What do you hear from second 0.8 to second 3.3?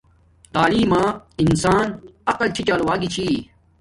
ما انسانس عقل چھی چال واگی چھی